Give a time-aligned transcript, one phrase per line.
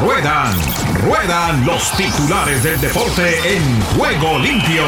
[0.00, 0.54] Ruedan,
[1.04, 4.84] ruedan los titulares del deporte en juego limpio.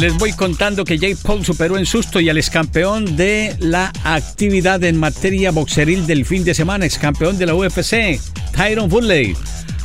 [0.00, 3.92] Les voy contando que Jake Paul superó en susto y al ex campeón de la
[4.04, 8.20] actividad en materia boxeril del fin de semana, ex campeón de la UFC,
[8.52, 9.36] Tyron Woodley.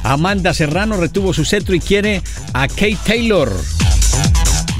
[0.03, 2.21] Amanda Serrano retuvo su cetro y quiere
[2.53, 3.51] a Kate Taylor.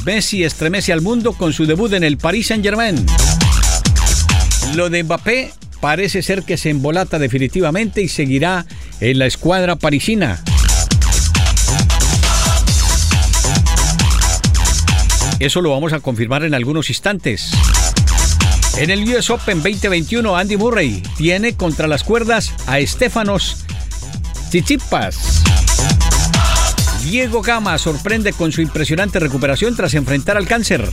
[0.05, 3.05] Messi estremece al mundo con su debut en el Paris Saint-Germain.
[4.75, 8.65] Lo de Mbappé parece ser que se embolata definitivamente y seguirá
[8.99, 10.43] en la escuadra parisina.
[15.39, 17.51] Eso lo vamos a confirmar en algunos instantes.
[18.77, 23.65] En el US Open 2021, Andy Murray tiene contra las cuerdas a Estefanos
[24.49, 25.43] Tsitsipas.
[27.03, 30.89] Diego Gama sorprende con su impresionante recuperación tras enfrentar al cáncer.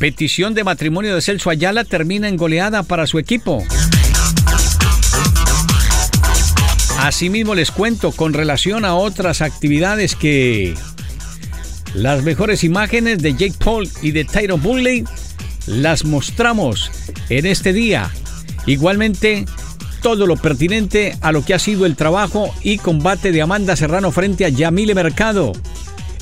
[0.00, 3.62] Petición de matrimonio de Celso Ayala termina en goleada para su equipo.
[7.00, 10.74] Asimismo les cuento con relación a otras actividades que
[11.92, 15.04] las mejores imágenes de Jake Paul y de Tyron Bulley
[15.66, 16.90] las mostramos
[17.28, 18.10] en este día.
[18.64, 19.44] Igualmente,
[20.00, 24.12] todo lo pertinente a lo que ha sido el trabajo y combate de Amanda Serrano
[24.12, 25.52] frente a Yamile Mercado.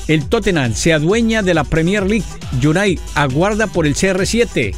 [0.09, 2.25] El Tottenham se adueña de la Premier League.
[2.53, 4.73] United aguarda por el CR7.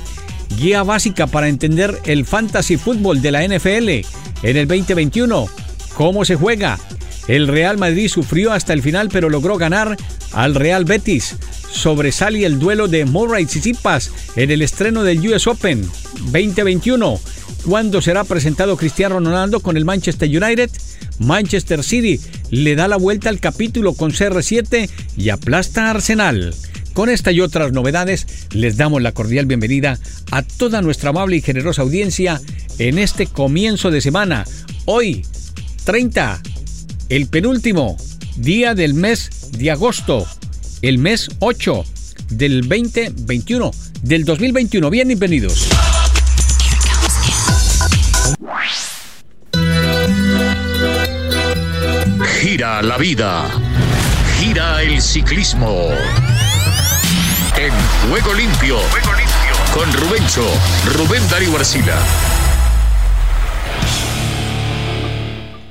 [0.57, 3.89] Guía básica para entender el fantasy fútbol de la NFL
[4.43, 5.47] en el 2021.
[5.95, 6.77] ¿Cómo se juega?
[7.29, 9.95] El Real Madrid sufrió hasta el final pero logró ganar
[10.33, 11.37] al Real Betis.
[11.71, 15.89] Sobresale el duelo de Murray Tsitsipas en el estreno del US Open
[16.25, 17.21] 2021.
[17.65, 20.69] ¿Cuándo será presentado Cristiano Ronaldo con el Manchester United?
[21.19, 22.19] Manchester City
[22.51, 26.53] le da la vuelta al capítulo con CR7 y aplasta a Arsenal.
[26.93, 29.97] Con esta y otras novedades, les damos la cordial bienvenida
[30.29, 32.41] a toda nuestra amable y generosa audiencia
[32.77, 34.45] en este comienzo de semana.
[34.85, 35.25] Hoy,
[35.85, 36.41] 30,
[37.09, 37.97] el penúltimo
[38.35, 40.27] día del mes de agosto,
[40.81, 41.85] el mes 8
[42.31, 43.71] del 2021,
[44.03, 44.89] del 2021.
[44.89, 45.69] Bienvenidos.
[52.51, 53.49] Gira la vida.
[54.37, 55.87] Gira el ciclismo.
[57.57, 57.71] En
[58.09, 58.75] Juego Limpio.
[59.73, 60.45] Con Rubencho,
[60.93, 61.97] Rubén Darío Arcila.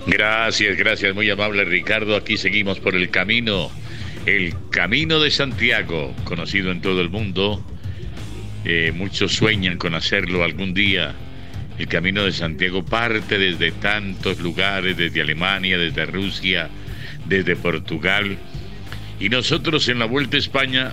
[0.07, 2.17] Gracias, gracias, muy amable Ricardo.
[2.17, 3.71] Aquí seguimos por el camino,
[4.25, 7.63] el camino de Santiago, conocido en todo el mundo.
[8.65, 11.15] Eh, muchos sueñan con hacerlo algún día.
[11.81, 16.69] El camino de Santiago parte desde tantos lugares, desde Alemania, desde Rusia,
[17.25, 18.37] desde Portugal.
[19.19, 20.93] Y nosotros en la Vuelta a España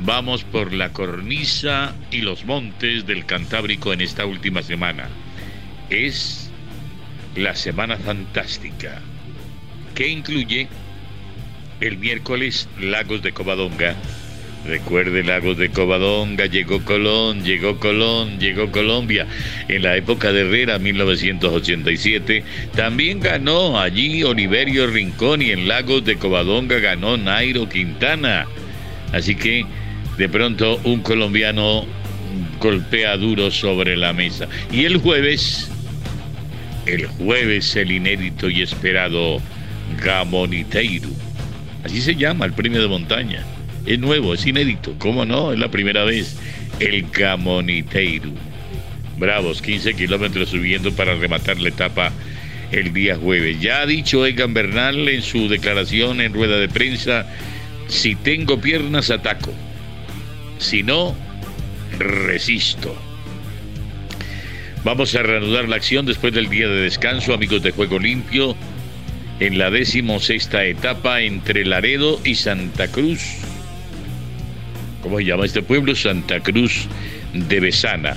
[0.00, 5.10] vamos por la cornisa y los montes del Cantábrico en esta última semana.
[5.90, 6.50] Es
[7.36, 9.02] la Semana Fantástica,
[9.94, 10.66] que incluye
[11.80, 13.96] el miércoles Lagos de Covadonga,
[14.66, 19.26] Recuerde Lagos de Covadonga, llegó Colón, llegó Colón, llegó Colombia.
[19.68, 22.44] En la época de Herrera, 1987,
[22.76, 28.46] también ganó allí Oliverio Rincón y en Lagos de Covadonga ganó Nairo Quintana.
[29.12, 29.66] Así que
[30.16, 31.84] de pronto un colombiano
[32.60, 34.46] golpea duro sobre la mesa.
[34.70, 35.68] Y el jueves,
[36.86, 39.40] el jueves el inédito y esperado
[40.02, 41.08] Gamoniteiro.
[41.84, 43.44] Así se llama el premio de montaña.
[43.86, 45.52] Es nuevo, es inédito, ¿cómo no?
[45.52, 46.36] Es la primera vez.
[46.78, 48.30] El Gamoniteiro.
[49.18, 52.12] Bravos, 15 kilómetros subiendo para rematar la etapa
[52.72, 53.60] el día jueves.
[53.60, 57.26] Ya ha dicho Egan Bernal en su declaración en rueda de prensa,
[57.88, 59.52] si tengo piernas ataco,
[60.58, 61.14] si no,
[61.98, 62.96] resisto.
[64.84, 68.56] Vamos a reanudar la acción después del día de descanso, amigos de Juego Limpio,
[69.38, 73.20] en la decimosexta etapa entre Laredo y Santa Cruz.
[75.02, 75.94] ¿Cómo se llama este pueblo?
[75.94, 76.86] Santa Cruz
[77.34, 78.16] de Besana.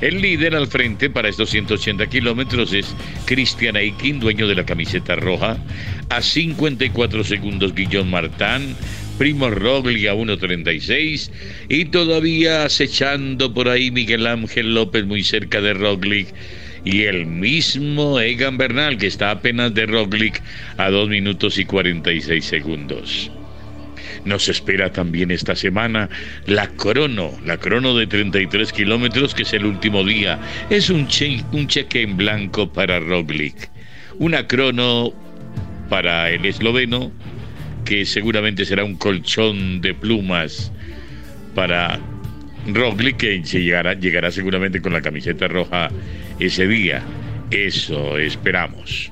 [0.00, 2.94] El líder al frente para estos 180 kilómetros es
[3.26, 5.58] Cristian Aikin, dueño de la camiseta roja.
[6.08, 8.76] A 54 segundos Guillón Martán,
[9.18, 11.30] Primo Rogli a 1.36
[11.68, 16.28] y todavía acechando por ahí Miguel Ángel López muy cerca de Roglic
[16.84, 20.42] y el mismo Egan Bernal que está apenas de Roglic
[20.78, 23.30] a 2 minutos y 46 segundos.
[24.24, 26.08] Nos espera también esta semana
[26.46, 30.38] la crono, la crono de 33 kilómetros, que es el último día.
[30.68, 31.08] Es un,
[31.52, 33.70] un cheque en blanco para Roglic.
[34.18, 35.12] Una crono
[35.88, 37.10] para el esloveno,
[37.84, 40.70] que seguramente será un colchón de plumas
[41.54, 41.98] para
[42.66, 45.90] Roglic, que llegará, llegará seguramente con la camiseta roja
[46.38, 47.02] ese día.
[47.50, 49.10] Eso esperamos.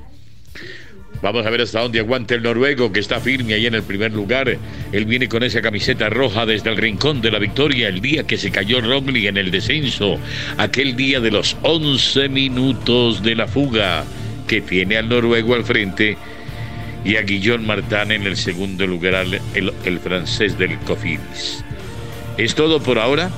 [1.21, 4.13] Vamos a ver hasta dónde aguanta el noruego que está firme ahí en el primer
[4.13, 4.57] lugar.
[4.91, 8.37] Él viene con esa camiseta roja desde el rincón de la victoria el día que
[8.37, 10.17] se cayó Roglic en el descenso.
[10.57, 14.05] Aquel día de los 11 minutos de la fuga
[14.47, 16.17] que tiene al noruego al frente
[17.03, 21.63] y a Guillón Martán en el segundo lugar, el, francés del Cofidis.
[22.37, 23.29] Es todo por ahora.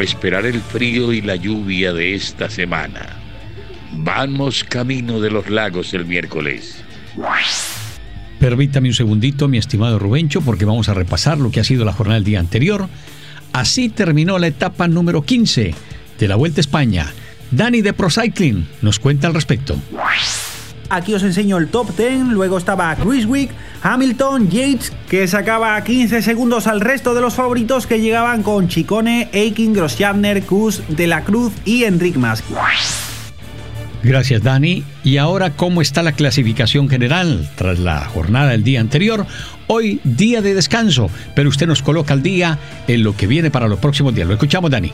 [0.00, 3.16] Esperar el frío y la lluvia de esta semana.
[3.92, 6.83] Vamos camino de los lagos el miércoles.
[8.38, 11.92] Permítame un segundito, mi estimado Rubencho, porque vamos a repasar lo que ha sido la
[11.92, 12.88] jornada del día anterior.
[13.52, 15.74] Así terminó la etapa número 15
[16.18, 17.06] de la Vuelta a España.
[17.50, 19.76] Dani de Procycling nos cuenta al respecto.
[20.90, 23.26] Aquí os enseño el top 10, luego estaba Chris
[23.82, 29.28] Hamilton, Yates, que sacaba 15 segundos al resto de los favoritos que llegaban con Chicone,
[29.32, 32.42] Aiken, Grosjean, Kuz, De la Cruz y Enric Mas.
[34.04, 34.84] Gracias Dani.
[35.02, 39.26] Y ahora, ¿cómo está la clasificación general tras la jornada del día anterior?
[39.66, 43.66] Hoy día de descanso, pero usted nos coloca al día en lo que viene para
[43.66, 44.28] los próximos días.
[44.28, 44.92] Lo escuchamos Dani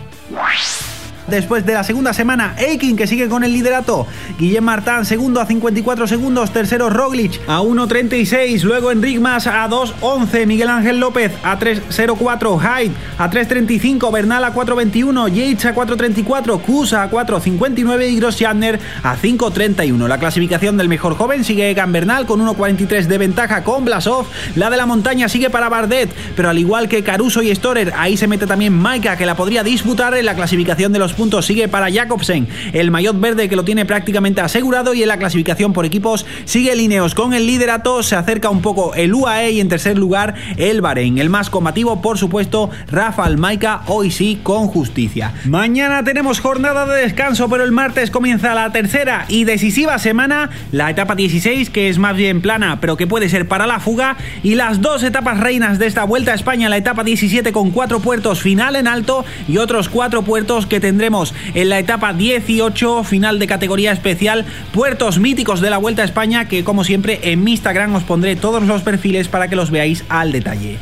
[1.30, 2.54] después de la segunda semana.
[2.58, 4.06] Eikin que sigue con el liderato.
[4.38, 6.52] Guillem Martán segundo a 54 segundos.
[6.52, 8.62] Tercero Roglic a 1.36.
[8.62, 10.46] Luego Enric Mas a 2.11.
[10.46, 12.58] Miguel Ángel López a 3.04.
[12.60, 14.12] Hyde a 3.35.
[14.12, 15.32] Bernal a 4.21.
[15.32, 16.60] Yates a 4.34.
[16.60, 18.10] Kusa a 4.59.
[18.10, 18.60] Y Grosjean
[19.02, 20.08] a 5.31.
[20.08, 24.26] La clasificación del mejor joven sigue Egan Bernal con 1.43 de ventaja con Blasov.
[24.56, 26.10] La de la montaña sigue para Bardet.
[26.36, 29.62] Pero al igual que Caruso y Storer, ahí se mete también Maika que la podría
[29.62, 33.62] disputar en la clasificación de los puntos sigue para Jacobsen, el maillot verde que lo
[33.62, 38.16] tiene prácticamente asegurado y en la clasificación por equipos sigue Lineos con el liderato, se
[38.16, 41.18] acerca un poco el UAE y en tercer lugar el Bahrein.
[41.18, 45.34] El más combativo, por supuesto, Rafa Almaica, hoy sí con justicia.
[45.44, 50.88] Mañana tenemos jornada de descanso, pero el martes comienza la tercera y decisiva semana, la
[50.88, 54.54] etapa 16, que es más bien plana, pero que puede ser para la fuga, y
[54.54, 58.40] las dos etapas reinas de esta vuelta a España, la etapa 17 con cuatro puertos
[58.40, 63.46] final en alto y otros cuatro puertos que tendremos en la etapa 18, final de
[63.46, 64.44] categoría especial,
[64.74, 68.36] puertos míticos de la Vuelta a España, que como siempre en mi Instagram os pondré
[68.36, 70.76] todos los perfiles para que los veáis al detalle.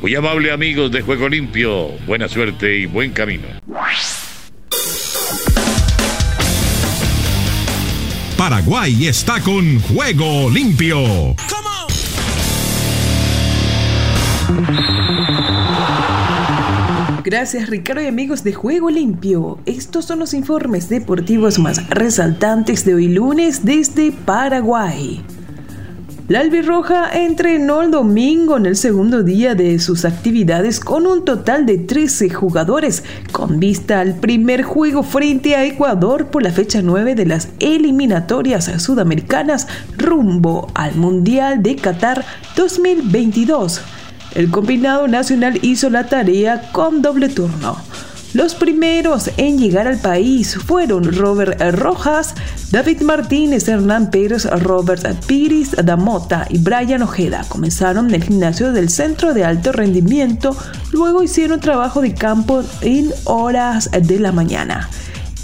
[0.00, 3.46] Muy amable amigos de Juego Limpio, buena suerte y buen camino.
[8.36, 11.36] Paraguay está con Juego Limpio.
[17.24, 19.58] Gracias Ricardo y amigos de Juego Limpio.
[19.64, 25.24] Estos son los informes deportivos más resaltantes de hoy lunes desde Paraguay.
[26.28, 31.64] La albirroja entrenó el domingo en el segundo día de sus actividades con un total
[31.64, 37.14] de 13 jugadores, con vista al primer juego frente a Ecuador por la fecha 9
[37.14, 39.66] de las eliminatorias sudamericanas
[39.96, 42.22] rumbo al Mundial de Qatar
[42.54, 43.80] 2022.
[44.34, 47.76] El combinado nacional hizo la tarea con doble turno.
[48.34, 52.34] Los primeros en llegar al país fueron Robert Rojas,
[52.72, 57.44] David Martínez, Hernán Pérez, Robert Piris Damota y Brian Ojeda.
[57.48, 60.56] Comenzaron en el gimnasio del Centro de Alto Rendimiento,
[60.90, 64.90] luego hicieron trabajo de campo en horas de la mañana.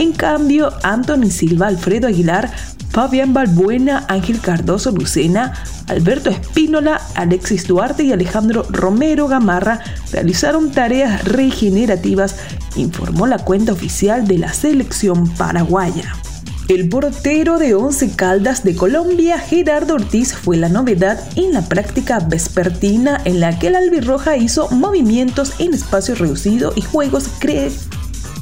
[0.00, 2.50] En cambio, Anthony Silva, Alfredo Aguilar,
[2.88, 5.52] Fabián Balbuena, Ángel Cardoso Lucena,
[5.88, 9.80] Alberto Espínola, Alexis Duarte y Alejandro Romero Gamarra
[10.10, 12.36] realizaron tareas regenerativas,
[12.76, 16.14] informó la cuenta oficial de la selección paraguaya.
[16.68, 22.20] El portero de Once Caldas de Colombia, Gerardo Ortiz, fue la novedad en la práctica
[22.20, 27.28] vespertina en la que el albirroja hizo movimientos en espacio reducido y juegos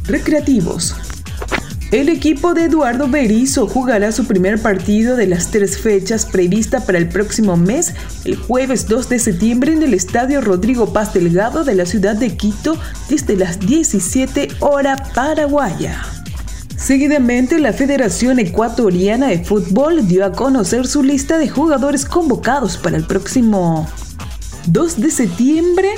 [0.07, 0.95] recreativos.
[1.91, 6.99] El equipo de Eduardo Berizzo jugará su primer partido de las tres fechas prevista para
[6.99, 7.95] el próximo mes,
[8.27, 12.37] el jueves 2 de septiembre en el Estadio Rodrigo Paz Delgado de la ciudad de
[12.37, 12.79] Quito
[13.09, 16.03] desde las 17 horas paraguaya.
[16.77, 22.99] Seguidamente, la Federación Ecuatoriana de Fútbol dio a conocer su lista de jugadores convocados para
[22.99, 23.89] el próximo
[24.67, 25.89] 2 de septiembre,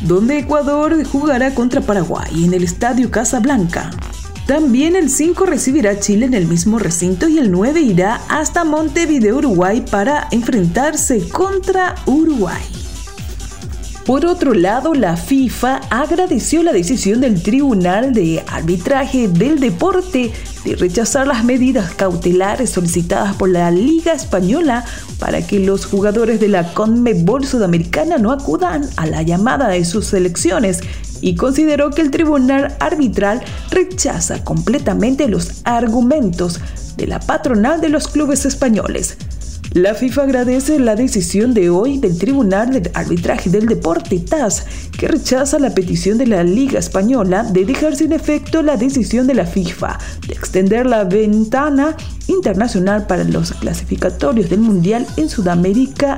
[0.00, 3.92] donde Ecuador jugará contra Paraguay en el Estadio Casablanca.
[4.48, 9.36] También el 5 recibirá Chile en el mismo recinto y el 9 irá hasta Montevideo,
[9.36, 12.62] Uruguay para enfrentarse contra Uruguay.
[14.06, 20.32] Por otro lado, la FIFA agradeció la decisión del Tribunal de Arbitraje del Deporte
[20.64, 24.82] de rechazar las medidas cautelares solicitadas por la Liga Española
[25.18, 30.06] para que los jugadores de la CONMEBOL sudamericana no acudan a la llamada de sus
[30.06, 30.80] selecciones
[31.20, 36.60] y consideró que el tribunal arbitral rechaza completamente los argumentos
[36.96, 39.16] de la patronal de los clubes españoles.
[39.72, 44.64] La FIFA agradece la decisión de hoy del Tribunal de Arbitraje del Deporte TAS,
[44.98, 49.34] que rechaza la petición de la Liga Española de dejar sin efecto la decisión de
[49.34, 51.94] la FIFA de extender la ventana
[52.28, 56.16] internacional para los clasificatorios del Mundial en Sudamérica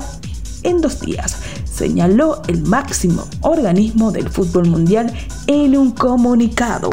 [0.63, 1.37] en dos días,
[1.81, 5.11] señaló el máximo organismo del fútbol mundial
[5.47, 6.91] en un comunicado.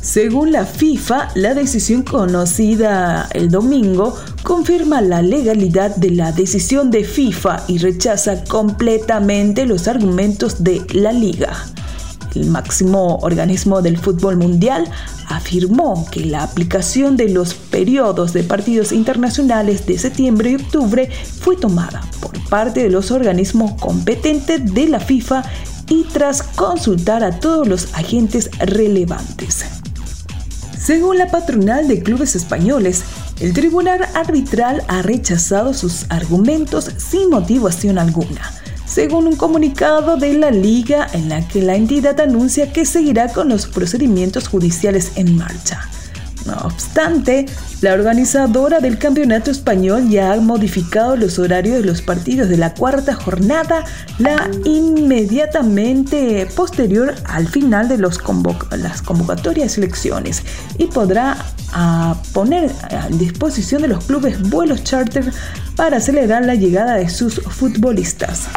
[0.00, 7.04] Según la FIFA, la decisión conocida el domingo confirma la legalidad de la decisión de
[7.04, 11.52] FIFA y rechaza completamente los argumentos de la liga.
[12.34, 14.90] El máximo organismo del fútbol mundial
[15.28, 21.08] afirmó que la aplicación de los periodos de partidos internacionales de septiembre y octubre
[21.40, 25.44] fue tomada por parte de los organismos competentes de la FIFA
[25.88, 29.64] y tras consultar a todos los agentes relevantes.
[30.78, 33.04] Según la patronal de clubes españoles,
[33.40, 38.52] el tribunal arbitral ha rechazado sus argumentos sin motivación alguna,
[38.94, 43.48] según un comunicado de la liga en la que la entidad anuncia que seguirá con
[43.48, 45.88] los procedimientos judiciales en marcha.
[46.46, 47.46] No obstante,
[47.80, 52.74] la organizadora del campeonato español ya ha modificado los horarios de los partidos de la
[52.74, 53.84] cuarta jornada,
[54.18, 58.18] la inmediatamente posterior al final de las
[59.02, 60.44] convocatorias elecciones
[60.78, 61.36] y podrá
[61.72, 65.32] a poner a disposición de los clubes vuelos charter
[65.76, 68.48] para acelerar la llegada de sus futbolistas.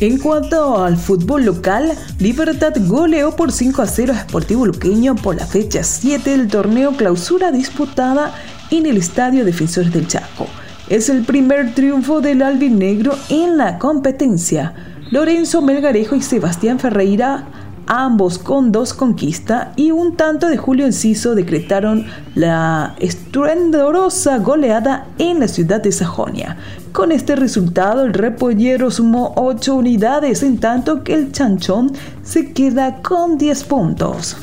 [0.00, 5.36] En cuanto al fútbol local, Libertad goleó por 5 a 0 a Sportivo Luqueño por
[5.36, 8.34] la fecha 7 del torneo clausura disputada
[8.70, 10.46] en el Estadio Defensores del Chaco.
[10.88, 14.74] Es el primer triunfo del albinegro en la competencia.
[15.10, 17.46] Lorenzo Melgarejo y Sebastián Ferreira
[17.86, 25.40] ambos con dos conquistas y un tanto de Julio Enciso decretaron la estruendorosa goleada en
[25.40, 26.56] la ciudad de Sajonia.
[26.92, 33.02] Con este resultado, el repollero sumó 8 unidades, en tanto que el chanchón se queda
[33.02, 34.36] con 10 puntos.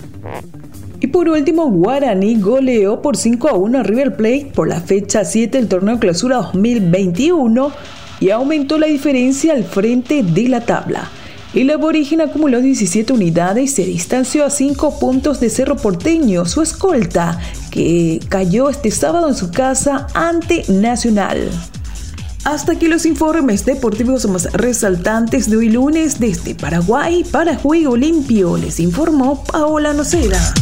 [1.00, 5.25] Y por último, Guaraní goleó por 5 a 1 a River Plate por la fecha
[5.25, 7.71] 7 del torneo clausura 2021
[8.19, 11.10] y aumentó la diferencia al frente de la tabla.
[11.53, 16.62] El aborigen acumuló 17 unidades y se distanció a 5 puntos de Cerro Porteño, su
[16.62, 17.39] escolta,
[17.72, 21.51] que cayó este sábado en su casa ante Nacional.
[22.46, 28.55] Hasta aquí los informes deportivos más resaltantes de hoy lunes desde Paraguay para Juego Limpio.
[28.55, 30.53] Les informó Paola Noceda.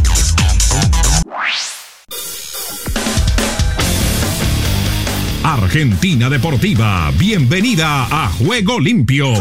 [5.43, 9.33] Argentina Deportiva, bienvenida a Juego Limpio.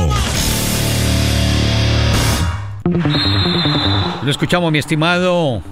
[4.23, 5.63] Lo escuchamos, mi estimado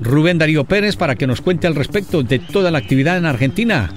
[0.00, 3.90] Rubén Darío Pérez, para que nos cuente al respecto de toda la actividad en Argentina.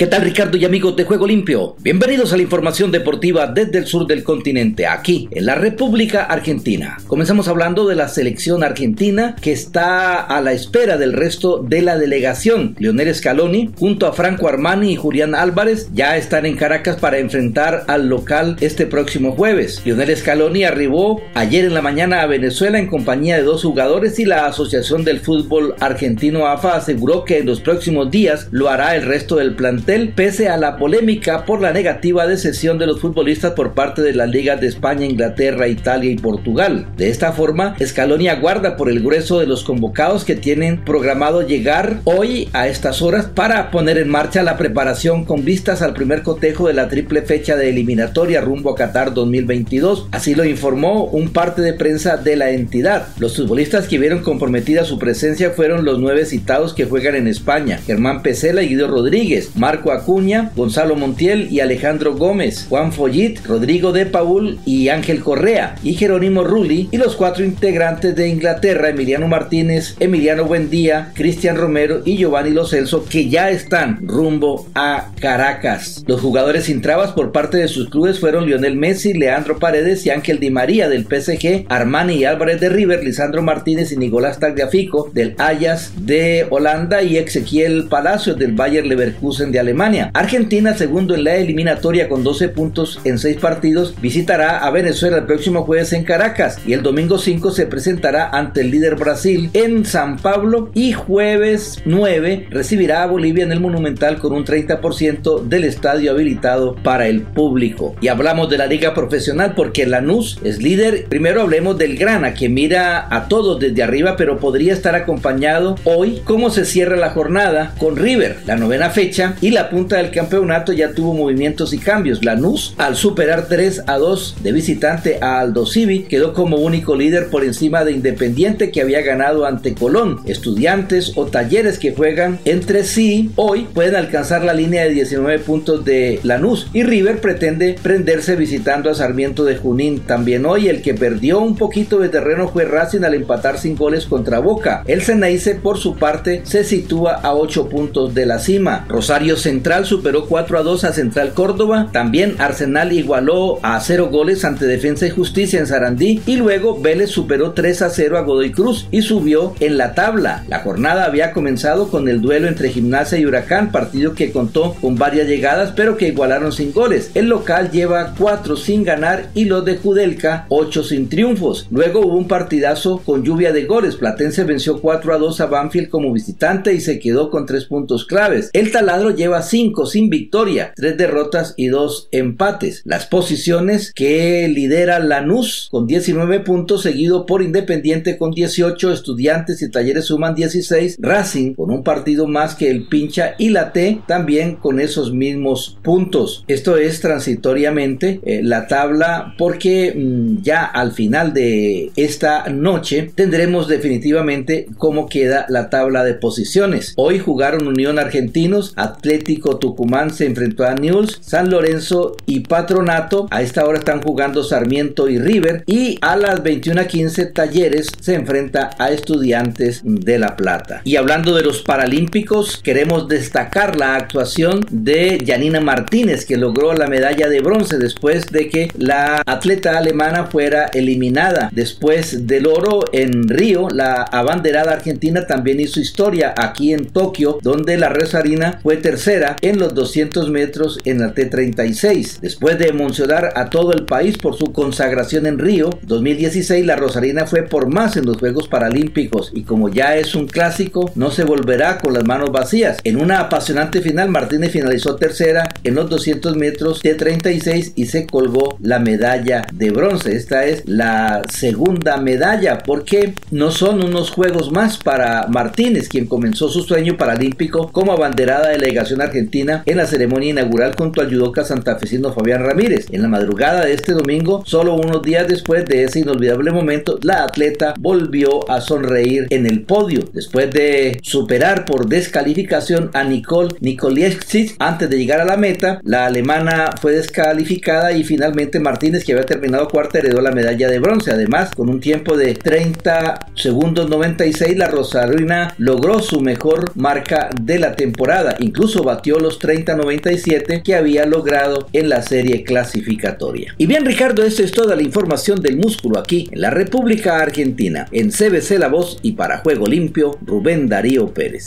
[0.00, 1.76] ¿Qué tal Ricardo y amigos de Juego Limpio?
[1.80, 6.96] Bienvenidos a la información deportiva desde el sur del continente, aquí en la República Argentina.
[7.06, 11.98] Comenzamos hablando de la selección argentina que está a la espera del resto de la
[11.98, 12.76] delegación.
[12.78, 17.84] Lionel Scaloni junto a Franco Armani y Julián Álvarez ya están en Caracas para enfrentar
[17.86, 19.82] al local este próximo jueves.
[19.84, 24.24] Lionel Scaloni arribó ayer en la mañana a Venezuela en compañía de dos jugadores y
[24.24, 29.04] la Asociación del Fútbol Argentino AFA aseguró que en los próximos días lo hará el
[29.04, 33.54] resto del plantel pese a la polémica por la negativa de cesión de los futbolistas
[33.54, 36.86] por parte de las ligas de España, Inglaterra, Italia y Portugal.
[36.96, 42.00] De esta forma, Scaloni aguarda por el grueso de los convocados que tienen programado llegar
[42.04, 46.68] hoy a estas horas para poner en marcha la preparación con vistas al primer cotejo
[46.68, 50.06] de la triple fecha de eliminatoria rumbo a Qatar 2022.
[50.12, 53.08] Así lo informó un parte de prensa de la entidad.
[53.18, 57.80] Los futbolistas que vieron comprometida su presencia fueron los nueve citados que juegan en España,
[57.84, 63.92] Germán Pesela y Guido Rodríguez, Marco Acuña, Gonzalo Montiel y Alejandro Gómez, Juan Follit, Rodrigo
[63.92, 69.28] de Paul y Ángel Correa, y Jerónimo Rulli, y los cuatro integrantes de Inglaterra, Emiliano
[69.28, 76.04] Martínez, Emiliano Buendía, Cristian Romero y Giovanni Lo Celso, que ya están rumbo a Caracas.
[76.06, 80.10] Los jugadores sin trabas por parte de sus clubes fueron Lionel Messi, Leandro Paredes y
[80.10, 85.10] Ángel Di María del PSG, Armani y Álvarez de River, Lisandro Martínez y Nicolás Tagliafico
[85.14, 90.10] del Ajax de Holanda y Ezequiel Palacios del Bayer Leverkusen de Alemania Alemania.
[90.14, 95.26] Argentina, segundo en la eliminatoria con 12 puntos en 6 partidos, visitará a Venezuela el
[95.26, 99.84] próximo jueves en Caracas y el domingo 5 se presentará ante el líder Brasil en
[99.84, 105.62] San Pablo y jueves 9 recibirá a Bolivia en el Monumental con un 30% del
[105.62, 107.94] estadio habilitado para el público.
[108.00, 111.04] Y hablamos de la liga profesional porque Lanús es líder.
[111.08, 116.22] Primero hablemos del Grana que mira a todos desde arriba pero podría estar acompañado hoy
[116.24, 120.72] cómo se cierra la jornada con River, la novena fecha y la punta del campeonato
[120.72, 122.24] ya tuvo movimientos y cambios.
[122.24, 127.28] Lanús al superar 3 a 2 de visitante a Aldo Civi quedó como único líder
[127.28, 130.20] por encima de Independiente que había ganado ante Colón.
[130.26, 135.84] Estudiantes o talleres que juegan entre sí hoy pueden alcanzar la línea de 19 puntos
[135.84, 140.00] de Lanús y River pretende prenderse visitando a Sarmiento de Junín.
[140.00, 144.06] También hoy el que perdió un poquito de terreno fue Racing al empatar sin goles
[144.06, 144.82] contra Boca.
[144.86, 148.86] El Ceneice por su parte se sitúa a 8 puntos de la cima.
[148.88, 151.88] Rosario Central superó 4 a 2 a Central Córdoba.
[151.92, 157.10] También Arsenal igualó a 0 goles ante Defensa y Justicia en Sarandí y luego Vélez
[157.10, 160.44] superó 3 a 0 a Godoy Cruz y subió en la tabla.
[160.48, 164.96] La jornada había comenzado con el duelo entre Gimnasia y Huracán, partido que contó con
[164.96, 167.10] varias llegadas pero que igualaron sin goles.
[167.14, 171.66] El local lleva 4 sin ganar y los de Judelca 8 sin triunfos.
[171.70, 173.96] Luego hubo un partidazo con lluvia de goles.
[173.96, 178.04] Platense venció 4 a 2 a Banfield como visitante y se quedó con 3 puntos
[178.04, 178.50] claves.
[178.52, 182.82] El taladro lleva 5 sin victoria, 3 derrotas y 2 empates.
[182.84, 189.70] Las posiciones que lidera Lanús con 19 puntos, seguido por Independiente con 18, Estudiantes y
[189.70, 194.56] Talleres suman 16, Racing con un partido más que el Pincha y la T también
[194.56, 196.44] con esos mismos puntos.
[196.48, 203.68] Esto es transitoriamente eh, la tabla porque mm, ya al final de esta noche tendremos
[203.68, 206.94] definitivamente cómo queda la tabla de posiciones.
[206.96, 213.28] Hoy jugaron Unión Argentinos, Atlético Tucumán se enfrentó a News, San Lorenzo y Patronato.
[213.30, 218.70] A esta hora están jugando Sarmiento y River y a las 21:15 Talleres se enfrenta
[218.78, 220.82] a Estudiantes de La Plata.
[220.84, 226.86] Y hablando de los Paralímpicos, queremos destacar la actuación de Janina Martínez que logró la
[226.86, 231.50] medalla de bronce después de que la atleta alemana fuera eliminada.
[231.52, 237.76] Después del oro en Río, la abanderada argentina también hizo historia aquí en Tokio, donde
[237.76, 239.09] la Rosarina fue tercera
[239.42, 242.20] en los 200 metros en la T36.
[242.20, 247.26] Después de emocionar a todo el país por su consagración en Río 2016, la Rosarina
[247.26, 251.24] fue por más en los Juegos Paralímpicos y como ya es un clásico, no se
[251.24, 252.78] volverá con las manos vacías.
[252.84, 258.58] En una apasionante final, Martínez finalizó tercera en los 200 metros T36 y se colgó
[258.62, 260.14] la medalla de bronce.
[260.14, 266.48] Esta es la segunda medalla porque no son unos juegos más para Martínez, quien comenzó
[266.48, 272.12] su sueño paralímpico como abanderada delegación argentina en la ceremonia inaugural junto al judoka santafesino
[272.12, 272.86] Fabián Ramírez.
[272.90, 277.24] En la madrugada de este domingo, solo unos días después de ese inolvidable momento, la
[277.24, 284.56] atleta volvió a sonreír en el podio después de superar por descalificación a Nicole Nikoliewicz
[284.58, 285.80] antes de llegar a la meta.
[285.84, 290.78] La alemana fue descalificada y finalmente Martínez, que había terminado cuarta, heredó la medalla de
[290.78, 291.10] bronce.
[291.10, 297.58] Además, con un tiempo de 30 segundos 96, la Rosarina logró su mejor marca de
[297.58, 298.36] la temporada.
[298.38, 303.54] Incluso batió los 30-97 que había logrado en la serie clasificatoria.
[303.56, 307.86] Y bien, Ricardo, esta es toda la información del músculo aquí en la República Argentina.
[307.92, 311.46] En CBC La Voz y para Juego Limpio, Rubén Darío Pérez.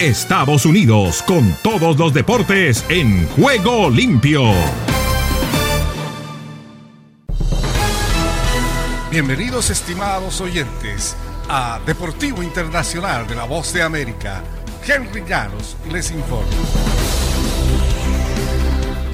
[0.00, 4.44] Estados Unidos con todos los deportes en Juego Limpio.
[9.10, 11.14] Bienvenidos estimados oyentes
[11.50, 14.42] a Deportivo Internacional de la Voz de América.
[14.86, 16.50] Henry Llanos les informa.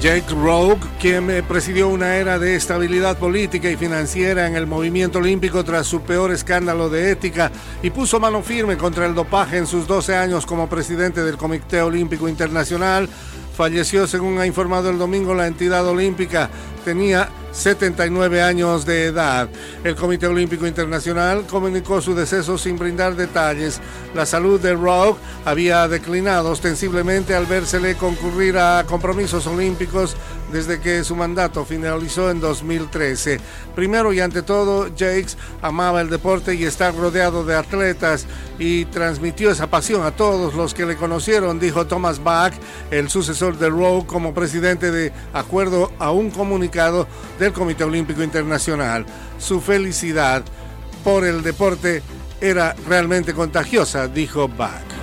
[0.01, 5.19] Jake Rogue, quien eh, presidió una era de estabilidad política y financiera en el movimiento
[5.19, 7.51] olímpico tras su peor escándalo de ética
[7.83, 11.81] y puso mano firme contra el dopaje en sus 12 años como presidente del Comité
[11.81, 13.09] Olímpico Internacional,
[13.53, 16.49] falleció según ha informado el domingo la entidad olímpica.
[16.85, 19.49] Tenía 79 años de edad.
[19.83, 23.81] El Comité Olímpico Internacional comunicó su deceso sin brindar detalles.
[24.13, 30.15] La salud de Rock había declinado ostensiblemente al vérsele concurrir a compromisos olímpicos
[30.51, 33.39] desde que su mandato finalizó en 2013.
[33.75, 38.25] Primero y ante todo, Jakes amaba el deporte y estar rodeado de atletas
[38.57, 42.53] y transmitió esa pasión a todos los que le conocieron, dijo Thomas Bach,
[42.91, 47.07] el sucesor de Rowe como presidente de acuerdo a un comunicado
[47.51, 49.05] Comité Olímpico Internacional.
[49.37, 50.43] Su felicidad
[51.03, 52.01] por el deporte
[52.41, 54.98] era realmente contagiosa, dijo Bach.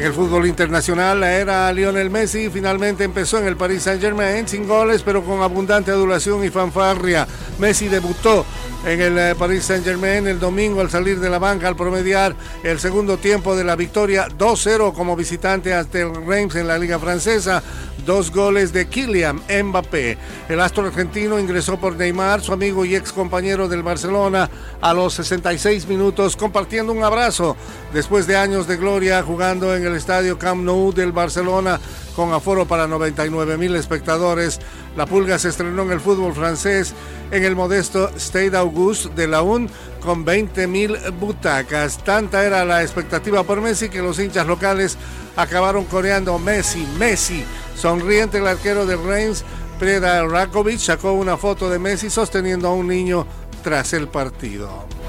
[0.00, 4.66] En el fútbol internacional, la era Lionel Messi finalmente empezó en el Paris Saint-Germain sin
[4.66, 7.28] goles, pero con abundante adulación y fanfarria.
[7.58, 8.46] Messi debutó
[8.86, 12.80] en el eh, Paris Saint-Germain el domingo al salir de la banca al promediar el
[12.80, 17.62] segundo tiempo de la victoria 2-0 como visitante ante el Reims en la Liga Francesa
[18.06, 20.18] dos goles de Kylian Mbappé.
[20.48, 25.14] El astro argentino ingresó por Neymar, su amigo y ex compañero del Barcelona, a los
[25.14, 27.56] 66 minutos compartiendo un abrazo
[27.92, 31.80] después de años de gloria jugando en el estadio Camp Nou del Barcelona
[32.16, 34.60] con aforo para 99 mil espectadores.
[34.96, 36.94] La Pulga se estrenó en el fútbol francés
[37.30, 39.68] en el modesto Stade Auguste de la UN
[40.00, 41.98] con 20 mil butacas.
[42.04, 44.98] Tanta era la expectativa por Messi que los hinchas locales
[45.36, 47.44] acabaron coreando Messi, Messi.
[47.76, 49.44] Sonriente el arquero del Reims,
[49.78, 53.26] Preda Rakovic, sacó una foto de Messi sosteniendo a un niño
[53.62, 54.99] tras el partido.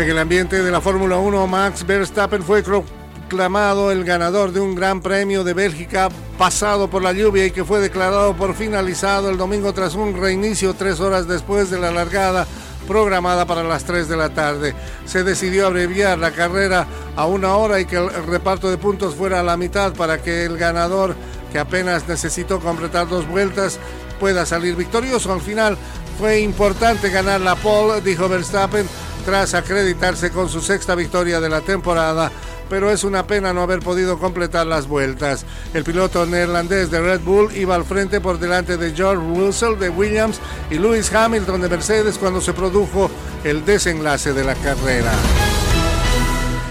[0.00, 4.74] En el ambiente de la Fórmula 1, Max Verstappen fue proclamado el ganador de un
[4.74, 6.08] gran premio de Bélgica
[6.38, 10.72] pasado por la lluvia y que fue declarado por finalizado el domingo tras un reinicio
[10.72, 12.46] tres horas después de la largada
[12.88, 14.74] programada para las 3 de la tarde.
[15.04, 19.40] Se decidió abreviar la carrera a una hora y que el reparto de puntos fuera
[19.40, 21.14] a la mitad para que el ganador,
[21.52, 23.78] que apenas necesitó completar dos vueltas,
[24.18, 25.30] pueda salir victorioso.
[25.30, 25.76] Al final
[26.18, 28.86] fue importante ganar la pole, dijo Verstappen,
[29.20, 32.30] tras acreditarse con su sexta victoria de la temporada
[32.70, 35.44] pero es una pena no haber podido completar las vueltas.
[35.74, 39.90] El piloto neerlandés de Red Bull iba al frente por delante de George Russell de
[39.90, 43.10] Williams y Lewis Hamilton de Mercedes cuando se produjo
[43.44, 45.12] el desenlace de la carrera.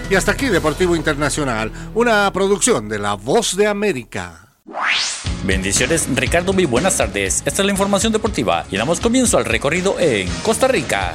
[0.08, 4.48] Y hasta aquí Deportivo Internacional, una producción de La Voz de América.
[5.44, 7.42] Bendiciones, Ricardo, muy buenas tardes.
[7.46, 11.14] Esta es la información deportiva y damos comienzo al recorrido en Costa Rica.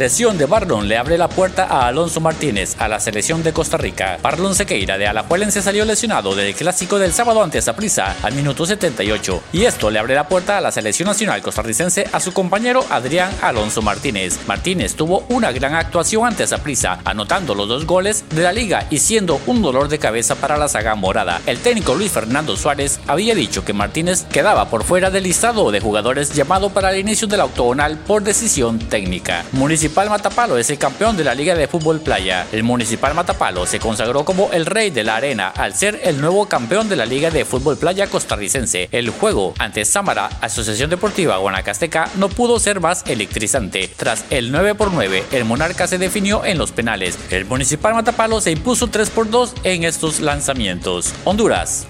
[0.00, 3.76] Lesión de Barlon le abre la puerta a Alonso Martínez a la selección de Costa
[3.76, 4.16] Rica.
[4.22, 9.42] Barlon Sequeira de Alajuelense salió lesionado del clásico del sábado ante Saprissa al minuto 78
[9.52, 13.30] y esto le abre la puerta a la selección nacional costarricense a su compañero Adrián
[13.42, 14.38] Alonso Martínez.
[14.46, 19.00] Martínez tuvo una gran actuación ante Saprissa, anotando los dos goles de la liga y
[19.00, 21.42] siendo un dolor de cabeza para la saga morada.
[21.44, 25.80] El técnico Luis Fernando Suárez había dicho que Martínez quedaba por fuera del listado de
[25.80, 29.44] jugadores llamado para el inicio del octogonal por decisión técnica.
[29.52, 32.46] Municipal Matapalo es el campeón de la Liga de Fútbol Playa.
[32.52, 36.46] El Municipal Matapalo se consagró como el rey de la arena al ser el nuevo
[36.46, 38.88] campeón de la Liga de Fútbol Playa costarricense.
[38.92, 43.90] El juego ante Samara, Asociación Deportiva Guanacasteca, no pudo ser más electrizante.
[43.96, 47.18] Tras el 9 por 9, el Monarca se definió en los penales.
[47.30, 51.12] El Municipal Matapalo se impuso 3 por 2 en estos lanzamientos.
[51.24, 51.86] Honduras.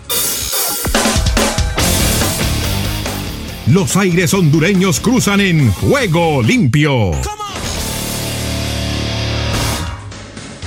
[3.66, 7.12] Los aires hondureños cruzan en juego limpio.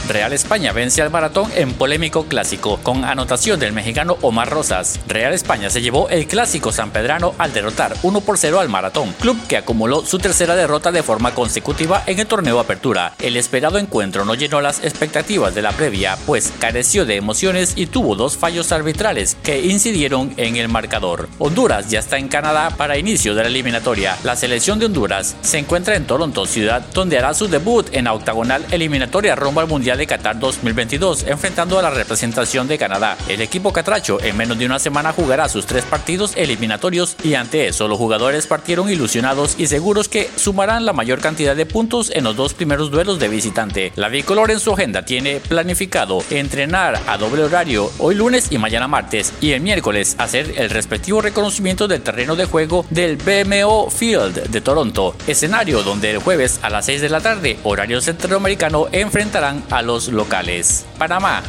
[0.07, 4.99] Real España vence al maratón en polémico clásico, con anotación del mexicano Omar Rosas.
[5.07, 9.37] Real España se llevó el clásico sanpedrano al derrotar 1 por 0 al maratón, club
[9.47, 13.13] que acumuló su tercera derrota de forma consecutiva en el torneo Apertura.
[13.19, 17.85] El esperado encuentro no llenó las expectativas de la previa, pues careció de emociones y
[17.85, 21.29] tuvo dos fallos arbitrales que incidieron en el marcador.
[21.39, 24.17] Honduras ya está en Canadá para inicio de la eliminatoria.
[24.23, 28.13] La selección de Honduras se encuentra en Toronto, ciudad donde hará su debut en la
[28.13, 33.17] octagonal eliminatoria rumbo al Mundial de Qatar 2022, enfrentando a la representación de Canadá.
[33.27, 37.67] El equipo catracho en menos de una semana jugará sus tres partidos eliminatorios y ante
[37.67, 42.23] eso los jugadores partieron ilusionados y seguros que sumarán la mayor cantidad de puntos en
[42.23, 43.91] los dos primeros duelos de visitante.
[43.95, 48.87] La bicolor en su agenda tiene planificado entrenar a doble horario hoy lunes y mañana
[48.87, 54.49] martes y el miércoles hacer el respectivo reconocimiento del terreno de juego del BMO Field
[54.49, 59.63] de Toronto, escenario donde el jueves a las 6 de la tarde, horario centroamericano, enfrentarán
[59.69, 60.85] a los locales.
[60.97, 61.43] Panamá.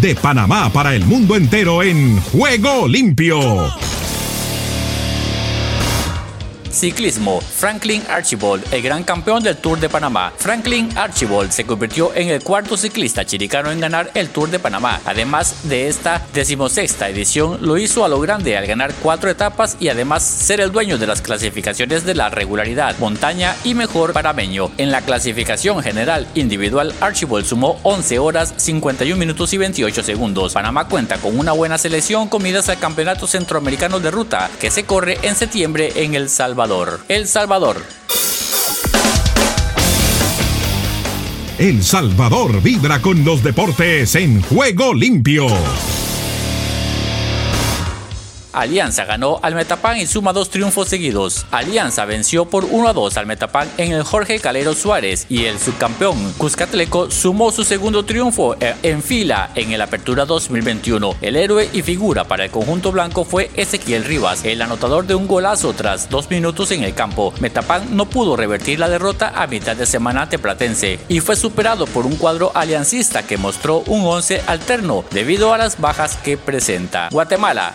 [0.00, 3.87] De Panamá para el mundo entero en Juego Limpio.
[6.78, 7.40] Ciclismo.
[7.40, 10.32] Franklin Archibald, el gran campeón del Tour de Panamá.
[10.36, 15.00] Franklin Archibald se convirtió en el cuarto ciclista chiricano en ganar el Tour de Panamá.
[15.04, 19.88] Además de esta decimosexta edición, lo hizo a lo grande al ganar cuatro etapas y
[19.88, 24.70] además ser el dueño de las clasificaciones de la regularidad, montaña y mejor parameño.
[24.78, 30.54] En la clasificación general individual, Archibald sumó 11 horas, 51 minutos y 28 segundos.
[30.54, 34.84] Panamá cuenta con una buena selección con miras al Campeonato Centroamericano de Ruta, que se
[34.84, 36.67] corre en septiembre en El Salvador.
[37.08, 37.82] El Salvador.
[41.58, 45.46] El Salvador vibra con los deportes en juego limpio.
[48.58, 51.46] Alianza ganó al Metapan y suma dos triunfos seguidos.
[51.52, 55.60] Alianza venció por 1 a 2 al Metapan en el Jorge Calero Suárez y el
[55.60, 61.18] subcampeón Cuscatleco sumó su segundo triunfo eh, en fila en el Apertura 2021.
[61.20, 65.28] El héroe y figura para el conjunto blanco fue Ezequiel Rivas, el anotador de un
[65.28, 67.32] golazo tras dos minutos en el campo.
[67.38, 71.86] Metapan no pudo revertir la derrota a mitad de semana ante Platense y fue superado
[71.86, 77.08] por un cuadro aliancista que mostró un 11 alterno debido a las bajas que presenta.
[77.12, 77.74] Guatemala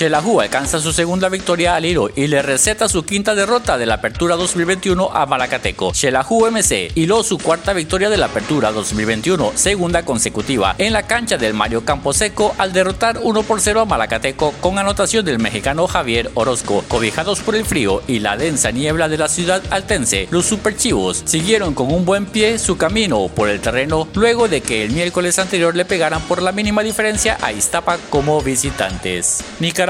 [0.00, 3.96] Shelahu alcanza su segunda victoria al hilo y le receta su quinta derrota de la
[3.96, 5.92] Apertura 2021 a Malacateco.
[5.92, 11.36] Shelahu MC hiló su cuarta victoria de la Apertura 2021, segunda consecutiva, en la cancha
[11.36, 16.30] del Mario Camposeco al derrotar 1 por 0 a Malacateco con anotación del mexicano Javier
[16.32, 16.82] Orozco.
[16.88, 21.74] Cobijados por el frío y la densa niebla de la ciudad altense, los superchivos siguieron
[21.74, 25.76] con un buen pie su camino por el terreno luego de que el miércoles anterior
[25.76, 29.44] le pegaran por la mínima diferencia a Iztapa como visitantes.
[29.60, 29.89] Nicaragua.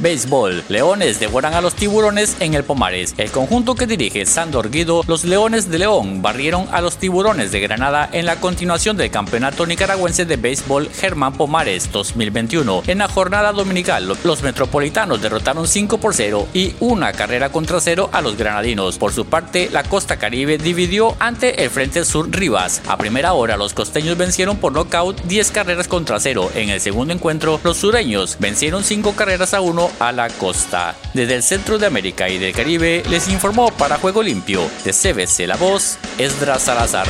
[0.00, 0.64] Béisbol.
[0.68, 3.14] Leones devoran a los tiburones en el Pomares.
[3.18, 7.60] El conjunto que dirige Sandor Guido, los Leones de León, barrieron a los tiburones de
[7.60, 12.84] Granada en la continuación del Campeonato Nicaragüense de Béisbol Germán Pomares 2021.
[12.86, 18.08] En la jornada dominical, los metropolitanos derrotaron 5 por 0 y una carrera contra cero
[18.12, 18.98] a los granadinos.
[18.98, 22.80] Por su parte, la Costa Caribe dividió ante el Frente Sur Rivas.
[22.86, 26.50] A primera hora, los costeños vencieron por nocaut 10 carreras contra cero.
[26.54, 30.94] En el segundo encuentro, los sureños vencieron 5 carreras a 1 a la costa.
[31.14, 35.46] Desde el centro de América y del Caribe les informó para Juego Limpio de CBC
[35.46, 37.06] La Voz, Esdras Salazar.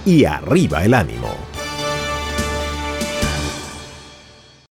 [0.07, 1.54] y arriba el ánimo.